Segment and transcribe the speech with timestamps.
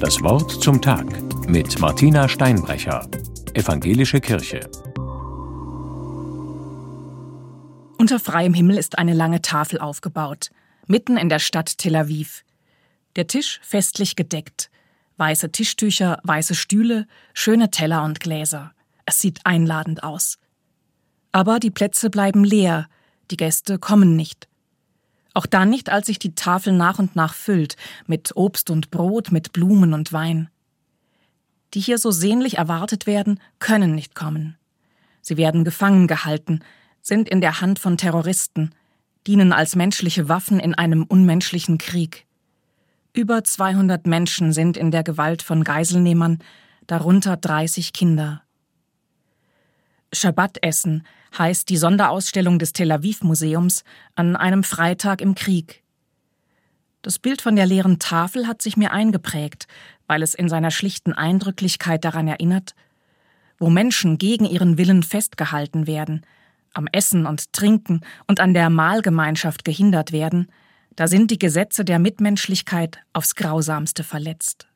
[0.00, 1.06] Das Wort zum Tag
[1.48, 3.08] mit Martina Steinbrecher,
[3.54, 4.68] Evangelische Kirche.
[7.96, 10.50] Unter freiem Himmel ist eine lange Tafel aufgebaut,
[10.86, 12.44] mitten in der Stadt Tel Aviv.
[13.16, 14.70] Der Tisch festlich gedeckt.
[15.16, 18.72] Weiße Tischtücher, weiße Stühle, schöne Teller und Gläser.
[19.06, 20.38] Es sieht einladend aus.
[21.32, 22.86] Aber die Plätze bleiben leer,
[23.30, 24.46] die Gäste kommen nicht.
[25.36, 27.76] Auch dann nicht, als sich die Tafel nach und nach füllt,
[28.06, 30.48] mit Obst und Brot, mit Blumen und Wein.
[31.74, 34.56] Die hier so sehnlich erwartet werden, können nicht kommen.
[35.20, 36.60] Sie werden gefangen gehalten,
[37.02, 38.70] sind in der Hand von Terroristen,
[39.26, 42.24] dienen als menschliche Waffen in einem unmenschlichen Krieg.
[43.12, 46.38] Über 200 Menschen sind in der Gewalt von Geiselnehmern,
[46.86, 48.40] darunter 30 Kinder.
[50.12, 51.06] Schabbatessen
[51.36, 55.82] heißt die Sonderausstellung des Tel Aviv Museums an einem Freitag im Krieg.
[57.02, 59.66] Das Bild von der leeren Tafel hat sich mir eingeprägt,
[60.06, 62.74] weil es in seiner schlichten Eindrücklichkeit daran erinnert,
[63.58, 66.24] wo Menschen gegen ihren Willen festgehalten werden,
[66.72, 70.48] am Essen und Trinken und an der Mahlgemeinschaft gehindert werden,
[70.94, 74.66] da sind die Gesetze der Mitmenschlichkeit aufs grausamste verletzt.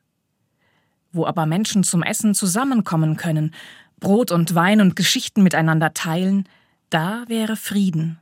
[1.11, 3.53] Wo aber Menschen zum Essen zusammenkommen können
[4.01, 6.49] Brot und Wein und Geschichten miteinander teilen,
[6.89, 8.19] da wäre Frieden.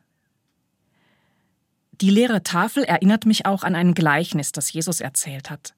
[2.02, 5.74] Die leere Tafel erinnert mich auch an ein Gleichnis, das Jesus erzählt hat.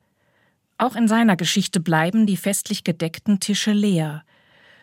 [0.78, 4.24] Auch in seiner Geschichte bleiben die festlich gedeckten Tische leer,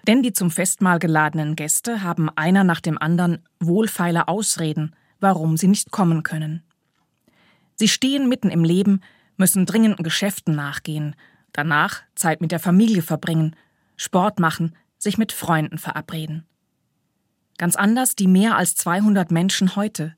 [0.06, 5.66] denn die zum Festmahl geladenen Gäste haben einer nach dem anderen wohlfeile Ausreden, warum sie
[5.66, 6.62] nicht kommen können.
[7.74, 9.00] Sie stehen mitten im Leben,
[9.36, 11.16] müssen dringenden Geschäften nachgehen,
[11.52, 13.56] danach Zeit mit der Familie verbringen,
[13.96, 16.46] Sport machen, sich mit Freunden verabreden.
[17.56, 20.14] Ganz anders die mehr als 200 Menschen heute.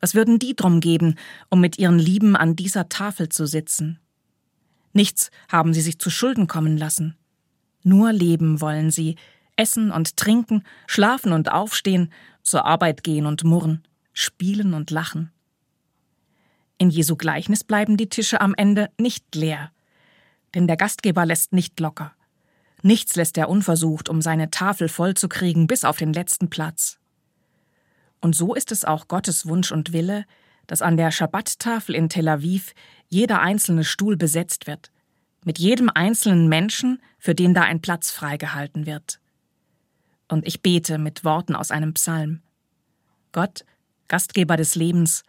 [0.00, 1.16] Was würden die drum geben,
[1.48, 3.98] um mit ihren Lieben an dieser Tafel zu sitzen?
[4.92, 7.16] Nichts haben sie sich zu Schulden kommen lassen.
[7.82, 9.16] Nur leben wollen sie,
[9.56, 12.12] essen und trinken, schlafen und aufstehen,
[12.42, 15.32] zur Arbeit gehen und murren, spielen und lachen.
[16.78, 19.72] In Jesu Gleichnis bleiben die Tische am Ende nicht leer,
[20.54, 22.12] denn der Gastgeber lässt nicht locker.
[22.84, 26.98] Nichts lässt er unversucht, um seine Tafel vollzukriegen bis auf den letzten Platz.
[28.20, 30.26] Und so ist es auch Gottes Wunsch und Wille,
[30.66, 32.74] dass an der Schabbattafel in Tel Aviv
[33.08, 34.90] jeder einzelne Stuhl besetzt wird,
[35.46, 39.18] mit jedem einzelnen Menschen, für den da ein Platz freigehalten wird.
[40.28, 42.42] Und ich bete mit Worten aus einem Psalm.
[43.32, 43.64] Gott,
[44.08, 45.22] Gastgeber des Lebens,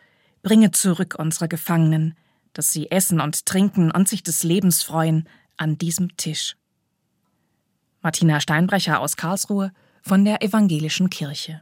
[0.43, 2.17] bringe zurück unsere Gefangenen,
[2.51, 6.57] dass sie essen und trinken und sich des Lebens freuen an diesem Tisch.
[8.05, 9.71] Martina Steinbrecher aus Karlsruhe
[10.03, 11.53] von der Evangelischen Kirche.